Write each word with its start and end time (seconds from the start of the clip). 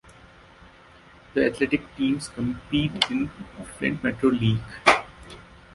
The 1.35 1.45
athletic 1.45 1.95
teams 1.95 2.27
compete 2.29 3.05
in 3.11 3.25
the 3.59 3.63
Flint 3.77 4.03
Metro 4.03 4.29
League. 4.31 4.57